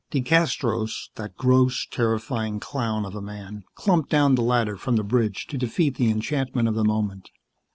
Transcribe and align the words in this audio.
DeCastros, 0.09 1.09
that 1.13 1.37
gross, 1.37 1.85
terrifying 1.85 2.59
clown 2.59 3.05
of 3.05 3.13
a 3.13 3.21
man, 3.21 3.63
clumped 3.75 4.09
down 4.09 4.33
the 4.33 4.41
ladder 4.41 4.75
from 4.75 4.95
the 4.95 5.03
bridge 5.03 5.45
to 5.45 5.59
defeat 5.59 5.95
the 5.97 6.09
enchantment 6.09 6.67
of 6.67 6.73
the 6.73 6.83
moment. 6.83 7.29